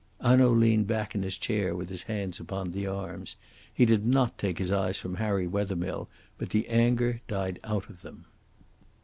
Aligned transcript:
Hanaud 0.19 0.55
leaned 0.55 0.87
back 0.87 1.13
in 1.13 1.21
his 1.21 1.37
chair 1.37 1.75
with 1.75 1.89
his 1.89 2.01
hands 2.01 2.39
upon 2.39 2.71
the 2.71 2.87
arms. 2.87 3.35
He 3.71 3.85
did 3.85 4.03
not 4.03 4.35
take 4.35 4.57
his 4.57 4.71
eyes 4.71 4.97
from 4.97 5.13
Harry 5.17 5.45
Wethermill, 5.45 6.09
but 6.39 6.49
the 6.49 6.67
anger 6.69 7.21
died 7.27 7.59
out 7.63 7.87
of 7.87 8.01
them. 8.01 8.25